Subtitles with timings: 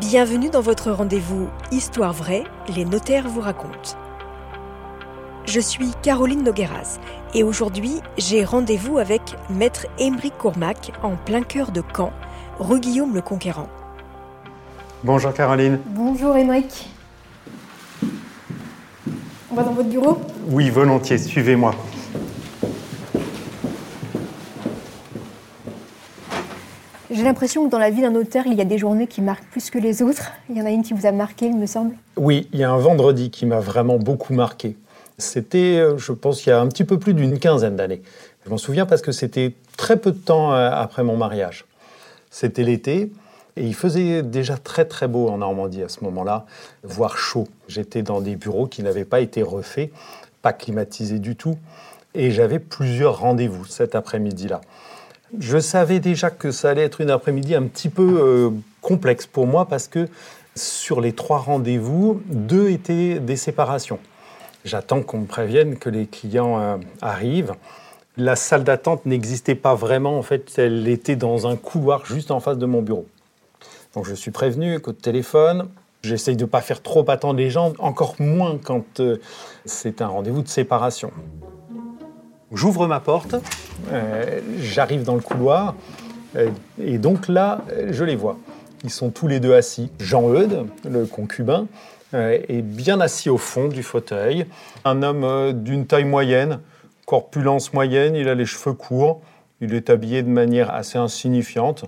[0.00, 2.44] Bienvenue dans votre rendez-vous Histoire vraie,
[2.76, 3.98] les notaires vous racontent.
[5.44, 7.00] Je suis Caroline Nogueras
[7.34, 12.12] et aujourd'hui j'ai rendez-vous avec Maître Émeric Courmac en plein cœur de Caen,
[12.60, 13.68] rue Guillaume le Conquérant.
[15.02, 15.80] Bonjour Caroline.
[15.86, 16.90] Bonjour Émeric.
[19.50, 20.20] On va dans votre bureau?
[20.46, 21.74] Oui, volontiers, suivez-moi.
[27.10, 29.48] J'ai l'impression que dans la vie d'un notaire, il y a des journées qui marquent
[29.50, 30.30] plus que les autres.
[30.50, 31.94] Il y en a une qui vous a marqué, il me semble.
[32.16, 34.76] Oui, il y a un vendredi qui m'a vraiment beaucoup marqué.
[35.16, 38.02] C'était, euh, je pense, il y a un petit peu plus d'une quinzaine d'années.
[38.44, 41.64] Je m'en souviens parce que c'était très peu de temps euh, après mon mariage.
[42.30, 43.10] C'était l'été
[43.56, 46.44] et il faisait déjà très très beau en Normandie à ce moment-là,
[46.82, 47.48] voire chaud.
[47.68, 49.90] J'étais dans des bureaux qui n'avaient pas été refaits,
[50.42, 51.56] pas climatisés du tout,
[52.14, 54.60] et j'avais plusieurs rendez-vous cet après-midi-là.
[55.36, 58.50] Je savais déjà que ça allait être une après-midi un petit peu euh,
[58.80, 60.08] complexe pour moi parce que
[60.54, 63.98] sur les trois rendez-vous, deux étaient des séparations.
[64.64, 67.54] J'attends qu'on me prévienne que les clients euh, arrivent.
[68.16, 72.40] La salle d'attente n'existait pas vraiment, en fait, elle était dans un couloir juste en
[72.40, 73.06] face de mon bureau.
[73.94, 75.68] Donc je suis prévenu, coup de téléphone,
[76.02, 79.18] J'essaye de ne pas faire trop attendre les gens, encore moins quand euh,
[79.64, 81.10] c'est un rendez-vous de séparation.
[82.52, 83.34] J'ouvre ma porte,
[83.92, 85.74] euh, j'arrive dans le couloir,
[86.34, 86.48] euh,
[86.82, 87.60] et donc là,
[87.90, 88.38] je les vois.
[88.84, 89.90] Ils sont tous les deux assis.
[90.00, 91.66] Jean-Eudes, le concubin,
[92.14, 94.46] euh, est bien assis au fond du fauteuil.
[94.86, 96.60] Un homme d'une taille moyenne,
[97.04, 99.20] corpulence moyenne, il a les cheveux courts,
[99.60, 101.84] il est habillé de manière assez insignifiante.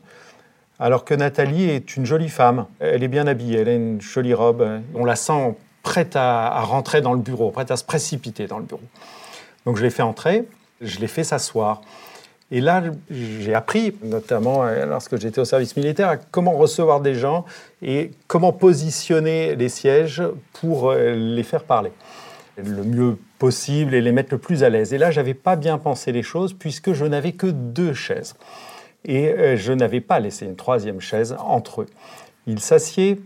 [0.79, 2.67] Alors que Nathalie est une jolie femme.
[2.81, 4.67] Elle est bien habillée, elle a une jolie robe.
[4.95, 8.65] On la sent prête à rentrer dans le bureau, prête à se précipiter dans le
[8.65, 8.83] bureau.
[9.71, 10.49] Donc je l'ai fait entrer,
[10.81, 11.81] je l'ai fait s'asseoir.
[12.51, 17.45] Et là, j'ai appris, notamment euh, lorsque j'étais au service militaire, comment recevoir des gens
[17.81, 21.93] et comment positionner les sièges pour euh, les faire parler
[22.57, 24.93] le mieux possible et les mettre le plus à l'aise.
[24.93, 28.35] Et là, j'avais pas bien pensé les choses puisque je n'avais que deux chaises.
[29.05, 31.87] Et euh, je n'avais pas laissé une troisième chaise entre eux.
[32.49, 33.21] Ils s'assied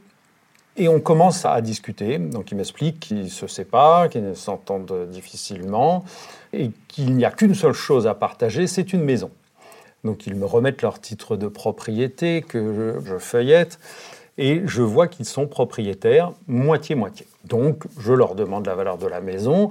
[0.76, 2.18] et on commence à discuter.
[2.18, 6.04] Donc il m'explique qu'ils se séparent, qu'ils s'entendent difficilement
[6.52, 9.30] et qu'il n'y a qu'une seule chose à partager, c'est une maison.
[10.04, 13.78] Donc ils me remettent leur titre de propriété que je, feuillette
[14.36, 17.26] et je vois qu'ils sont propriétaires moitié-moitié.
[17.44, 19.70] Donc je leur demande la valeur de la maison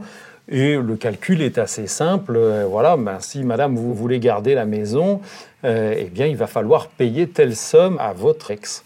[0.49, 2.35] et le calcul est assez simple.
[2.35, 5.21] Euh, voilà, ben, si madame vous voulez garder la maison,
[5.63, 8.83] euh, eh bien il va falloir payer telle somme à votre ex.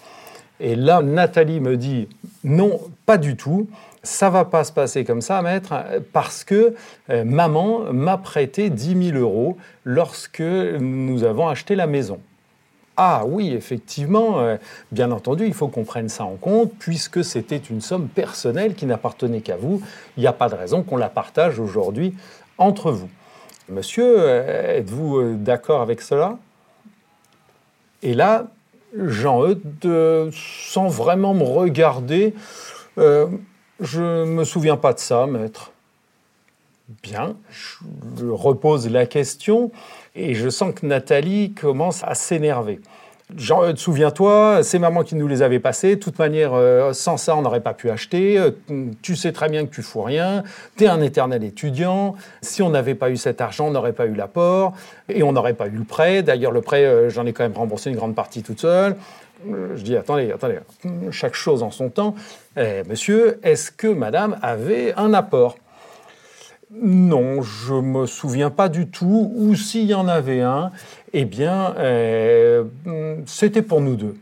[0.59, 2.07] Et là, Nathalie me dit
[2.43, 3.67] non, pas du tout.
[4.03, 5.73] Ça va pas se passer comme ça, maître,
[6.13, 6.75] parce que
[7.09, 12.19] euh, maman m'a prêté 10 000 euros lorsque nous avons acheté la maison.
[12.95, 14.57] Ah oui, effectivement, euh,
[14.91, 18.85] bien entendu, il faut qu'on prenne ça en compte, puisque c'était une somme personnelle qui
[18.85, 19.81] n'appartenait qu'à vous.
[20.15, 22.15] Il n'y a pas de raison qu'on la partage aujourd'hui
[22.57, 23.09] entre vous.
[23.69, 26.37] Monsieur, euh, êtes-vous d'accord avec cela?
[28.01, 28.47] Et là,
[28.95, 32.33] Jean-Eudes, sans vraiment me regarder,
[32.97, 33.27] euh,
[33.79, 35.71] je ne me souviens pas de ça, maître.
[37.03, 39.71] Bien, je repose la question
[40.15, 42.79] et je sens que Nathalie commence à s'énerver.
[43.35, 45.95] Euh, souviens-toi, c'est maman qui nous les avait passés.
[45.95, 48.37] De toute manière, euh, sans ça, on n'aurait pas pu acheter.
[48.37, 48.51] Euh,
[49.01, 50.43] tu sais très bien que tu fous rien.
[50.77, 52.15] Tu es un éternel étudiant.
[52.41, 54.73] Si on n'avait pas eu cet argent, on n'aurait pas eu l'apport
[55.09, 56.23] et on n'aurait pas eu le prêt.
[56.23, 58.95] D'ailleurs, le prêt, j'en ai quand même remboursé une grande partie toute seule.
[59.45, 60.59] Je dis, attendez, attendez,
[61.11, 62.15] chaque chose en son temps.
[62.57, 65.57] Eh, monsieur, est-ce que madame avait un apport?
[66.71, 69.31] Non, je me souviens pas du tout.
[69.35, 70.71] Ou s'il y en avait un,
[71.13, 72.63] eh bien, euh,
[73.25, 74.15] c'était pour nous deux.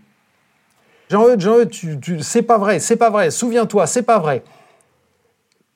[1.10, 3.32] Jean-Eudes, Jean-Eudes, c'est pas vrai, c'est pas vrai.
[3.32, 4.44] Souviens-toi, c'est pas vrai.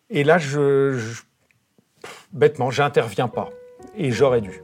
[0.09, 1.22] Et là, je
[2.34, 3.50] bêtement, j'interviens pas.
[3.97, 4.62] Et j'aurais dû.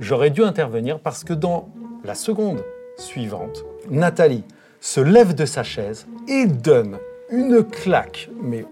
[0.00, 1.68] J'aurais dû intervenir parce que dans
[2.04, 2.64] la seconde
[2.96, 4.44] suivante, Nathalie
[4.80, 6.98] se lève de sa chaise et donne
[7.30, 8.64] une claque, mais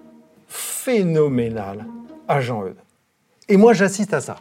[0.47, 1.85] phénoménale,
[2.29, 2.81] à Jean-Eudes.
[3.49, 4.37] Et moi, j'assiste à ça.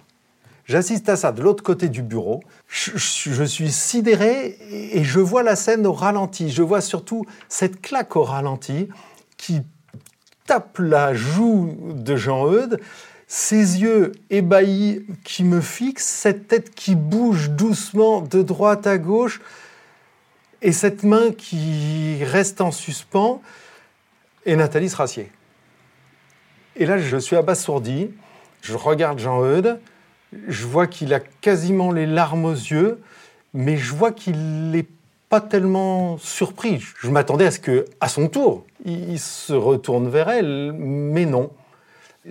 [0.66, 2.42] J'assiste à ça de l'autre côté du bureau.
[2.68, 6.50] Je, suis sidéré et je vois la scène au ralenti.
[6.50, 8.90] Je vois surtout cette claque au ralenti
[9.38, 9.62] qui
[10.48, 12.80] tape la joue de Jean-Eudes,
[13.28, 19.42] ses yeux ébahis qui me fixent, cette tête qui bouge doucement de droite à gauche
[20.64, 23.40] et cette main qui reste en suspens.
[24.48, 25.30] Et Nathalie se rassied.
[26.76, 28.12] Et là, je suis abasourdi.
[28.62, 29.80] Je regarde Jean-Eudes.
[30.48, 33.02] Je vois qu'il a quasiment les larmes aux yeux,
[33.54, 34.88] mais je vois qu'il n'est
[35.30, 36.84] pas tellement surpris.
[37.00, 41.52] Je m'attendais à ce que, à son tour, il se retourne vers elle, mais non.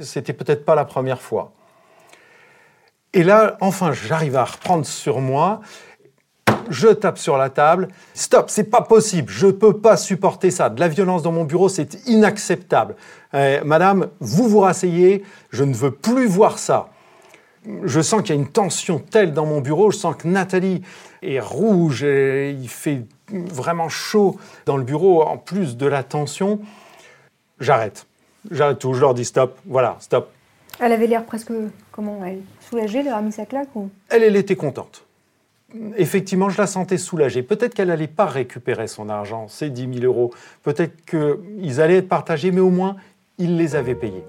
[0.00, 1.52] C'était peut-être pas la première fois.
[3.12, 5.60] Et là, enfin, j'arrive à reprendre sur moi.
[6.70, 7.88] Je tape sur la table.
[8.14, 9.30] Stop, c'est pas possible.
[9.30, 10.70] Je peux pas supporter ça.
[10.70, 12.96] De la violence dans mon bureau, c'est inacceptable.
[13.34, 15.24] Euh, madame, vous vous rasseyez.
[15.50, 16.90] Je ne veux plus voir ça.
[17.84, 19.90] Je sens qu'il y a une tension telle dans mon bureau.
[19.90, 20.82] Je sens que Nathalie
[21.22, 22.04] est rouge.
[22.04, 26.60] Et il fait vraiment chaud dans le bureau, en plus de la tension.
[27.60, 28.06] J'arrête.
[28.50, 28.94] J'arrête tout.
[28.94, 29.58] Je leur dis stop.
[29.66, 30.30] Voilà, stop.
[30.80, 31.52] Elle avait l'air presque,
[31.92, 33.90] comment, elle soulagée, a mis sa claque ou...
[34.08, 35.04] Elle, elle était contente.
[35.96, 37.42] Effectivement, je la sentais soulagée.
[37.42, 40.32] Peut-être qu'elle n'allait pas récupérer son argent, ses 10 000 euros.
[40.62, 42.96] Peut-être qu'ils allaient être partagés, mais au moins,
[43.38, 44.24] il les avait payés.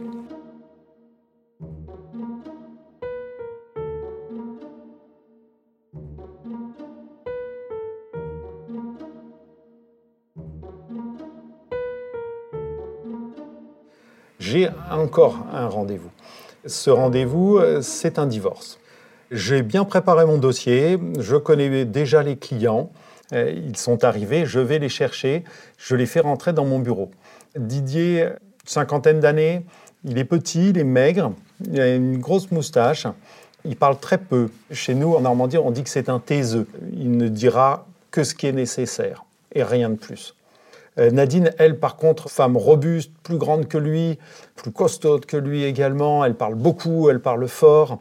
[14.39, 16.11] J'ai encore un rendez-vous.
[16.65, 18.79] Ce rendez-vous, euh, c'est un divorce.
[19.31, 22.91] J'ai bien préparé mon dossier, je connais déjà les clients,
[23.33, 25.43] euh, ils sont arrivés, je vais les chercher,
[25.77, 27.09] je les fais rentrer dans mon bureau.
[27.57, 28.29] Didier,
[28.65, 29.65] cinquantaine d'années,
[30.03, 31.33] il est petit, il est maigre,
[31.65, 33.07] il a une grosse moustache,
[33.65, 34.49] il parle très peu.
[34.71, 36.67] Chez nous, en Normandie, on dit que c'est un taiseux.
[36.93, 40.35] Il ne dira que ce qui est nécessaire et rien de plus.
[40.97, 44.17] Euh, Nadine, elle, par contre, femme robuste, plus grande que lui,
[44.55, 47.99] plus costaude que lui également, elle parle beaucoup, elle parle fort.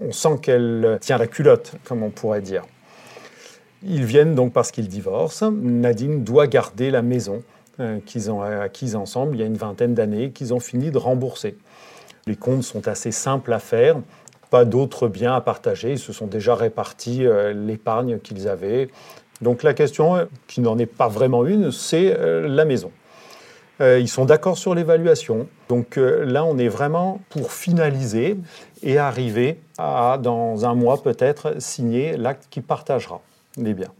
[0.00, 2.62] On sent qu'elle tient la culotte, comme on pourrait dire.
[3.82, 5.50] Ils viennent donc parce qu'ils divorcent.
[5.52, 7.42] Nadine doit garder la maison
[7.78, 10.98] euh, qu'ils ont acquise ensemble il y a une vingtaine d'années, qu'ils ont fini de
[10.98, 11.56] rembourser.
[12.26, 13.96] Les comptes sont assez simples à faire,
[14.50, 15.92] pas d'autres biens à partager.
[15.92, 18.88] Ils se sont déjà répartis euh, l'épargne qu'ils avaient,
[19.42, 22.90] donc la question, qui n'en est pas vraiment une, c'est euh, la maison.
[23.82, 25.46] Euh, ils sont d'accord sur l'évaluation.
[25.68, 28.38] Donc euh, là, on est vraiment pour finaliser
[28.82, 33.20] et arriver à, dans un mois peut-être, signer l'acte qui partagera
[33.58, 33.92] les biens.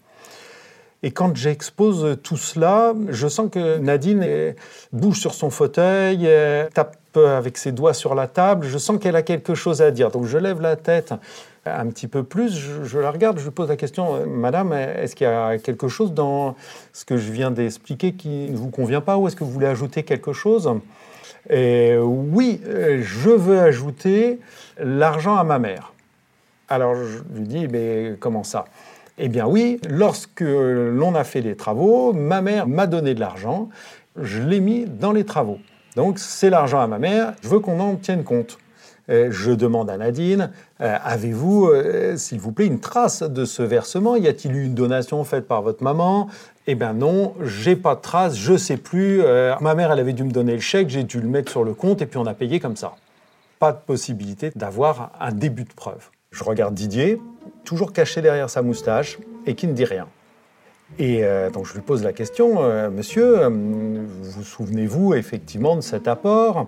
[1.02, 4.54] Et quand j'expose tout cela, je sens que Nadine
[4.92, 6.28] bouge sur son fauteuil,
[6.72, 10.10] tape avec ses doigts sur la table, je sens qu'elle a quelque chose à dire.
[10.10, 11.12] Donc je lève la tête
[11.66, 12.54] un petit peu plus,
[12.84, 15.88] je, la regarde, je lui pose la question, euh, Madame, est-ce qu'il y a quelque
[15.88, 16.54] chose dans
[16.92, 19.66] ce que je viens d'expliquer qui ne vous convient pas ou est-ce que vous voulez
[19.66, 20.70] ajouter quelque chose?
[21.50, 24.40] Oui, je veux ajouter
[24.78, 25.92] l'argent à ma mère.
[26.68, 28.64] Alors je lui dis, mais comment ça?
[29.18, 33.68] Eh bien oui, lorsque l'on a fait les travaux, ma mère m'a donné de l'argent,
[34.20, 35.58] je l'ai mis dans les travaux.
[35.94, 38.58] Donc c'est l'argent à ma mère, je veux qu'on en tienne compte.
[39.08, 40.50] Euh, je demande à Nadine,
[40.80, 44.16] euh, avez-vous, euh, s'il vous plaît, une trace de ce versement?
[44.16, 46.28] Y a-t-il eu une donation faite par votre maman?
[46.66, 49.22] Eh bien non, j'ai pas de trace, je sais plus.
[49.60, 51.74] ma mère, elle avait dû me donner le chèque, j'ai dû le mettre sur le
[51.74, 52.94] compte et puis on a payé comme ça.
[53.60, 56.10] Pas de possibilité d'avoir un début de preuve.
[56.32, 57.20] Je regarde Didier,
[57.64, 60.08] toujours caché derrière sa moustache et qui ne dit rien.
[60.98, 65.80] Et euh, donc je lui pose la question, euh, monsieur, euh, vous souvenez-vous effectivement de
[65.82, 66.66] cet apport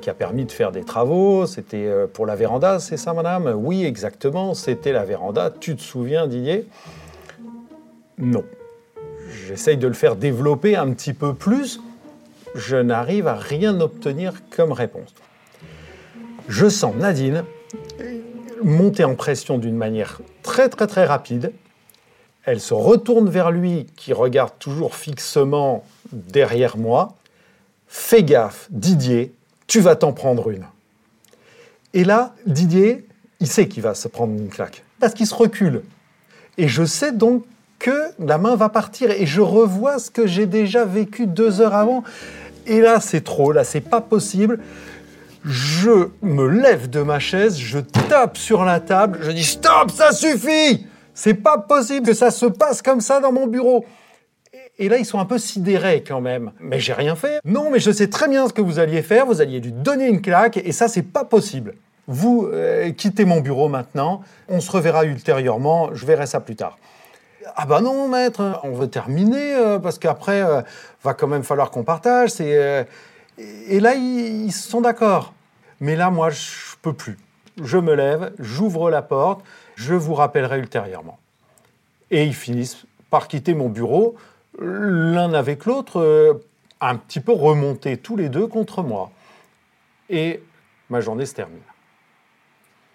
[0.00, 1.46] qui a permis de faire des travaux?
[1.46, 3.52] C'était pour la véranda, c'est ça madame?
[3.56, 5.52] Oui, exactement, c'était la véranda.
[5.60, 6.66] Tu te souviens Didier?
[8.16, 8.44] Non.
[9.46, 11.80] J'essaye de le faire développer un petit peu plus.
[12.54, 15.14] Je n'arrive à rien obtenir comme réponse.
[16.48, 17.44] Je sens Nadine
[18.62, 21.52] monter en pression d'une manière très très très rapide
[22.48, 27.14] elle se retourne vers lui, qui regarde toujours fixement derrière moi.
[27.86, 29.32] Fais gaffe, Didier,
[29.66, 30.64] tu vas t'en prendre une.
[31.94, 33.06] Et là, Didier,
[33.40, 35.82] il sait qu'il va se prendre une claque, parce qu'il se recule.
[36.56, 37.44] Et je sais donc
[37.78, 41.74] que la main va partir, et je revois ce que j'ai déjà vécu deux heures
[41.74, 42.02] avant.
[42.66, 44.58] Et là, c'est trop, là, c'est pas possible.
[45.44, 50.12] Je me lève de ma chaise, je tape sur la table, je dis stop, ça
[50.12, 50.87] suffit
[51.18, 53.84] c'est pas possible que ça se passe comme ça dans mon bureau.
[54.78, 56.52] Et là, ils sont un peu sidérés quand même.
[56.60, 57.40] Mais j'ai rien fait.
[57.44, 59.26] Non, mais je sais très bien ce que vous alliez faire.
[59.26, 61.74] Vous alliez lui donner une claque et ça, c'est pas possible.
[62.06, 64.22] Vous euh, quittez mon bureau maintenant.
[64.48, 65.90] On se reverra ultérieurement.
[65.92, 66.78] Je verrai ça plus tard.
[67.56, 70.62] Ah bah non, maître, on veut terminer euh, parce qu'après, euh,
[71.02, 72.40] va quand même falloir qu'on partage.
[72.40, 75.32] Et là, ils, ils sont d'accord.
[75.80, 77.18] Mais là, moi, je peux plus.
[77.60, 79.40] Je me lève, j'ouvre la porte.
[79.78, 81.20] Je vous rappellerai ultérieurement.
[82.10, 84.16] Et ils finissent par quitter mon bureau,
[84.58, 86.44] l'un avec l'autre, euh,
[86.80, 89.12] un petit peu remontés tous les deux contre moi.
[90.10, 90.42] Et
[90.90, 91.60] ma journée se termine.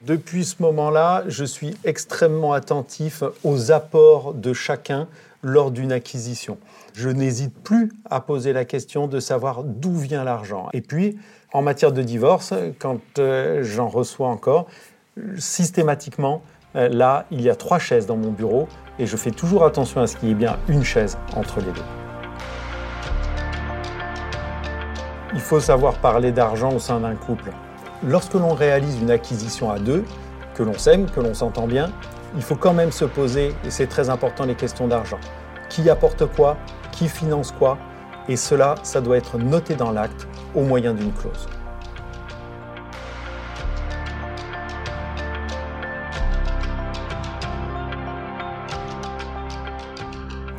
[0.02, 5.08] Depuis ce moment-là, je suis extrêmement attentif aux apports de chacun
[5.42, 6.58] lors d'une acquisition.
[6.94, 10.68] Je n'hésite plus à poser la question de savoir d'où vient l'argent.
[10.74, 11.18] Et puis,
[11.54, 14.68] en matière de divorce, quand euh, j'en reçois encore,
[15.38, 16.42] systématiquement,
[16.76, 18.68] là, il y a trois chaises dans mon bureau
[19.00, 21.72] et je fais toujours attention à ce qu'il y ait bien une chaise entre les
[21.72, 21.82] deux.
[25.34, 27.52] Il faut savoir parler d'argent au sein d'un couple.
[28.04, 30.04] Lorsque l'on réalise une acquisition à deux,
[30.54, 31.92] que l'on s'aime, que l'on s'entend bien,
[32.36, 35.20] il faut quand même se poser, et c'est très important, les questions d'argent.
[35.70, 36.58] Qui apporte quoi
[36.92, 37.78] Qui finance quoi
[38.28, 41.48] Et cela, ça doit être noté dans l'acte au moyen d'une clause.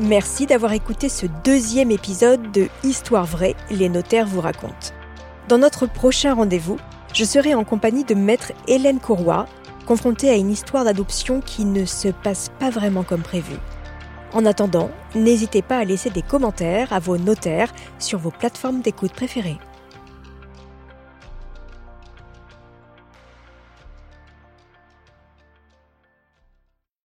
[0.04, 4.92] Merci d'avoir écouté ce deuxième épisode de Histoire vraie, les notaires vous racontent.
[5.48, 6.76] Dans notre prochain rendez-vous,
[7.14, 9.46] je serai en compagnie de maître Hélène Courroy,
[9.86, 13.54] confrontée à une histoire d'adoption qui ne se passe pas vraiment comme prévu.
[14.34, 19.12] En attendant, n'hésitez pas à laisser des commentaires à vos notaires sur vos plateformes d'écoute
[19.12, 19.58] préférées.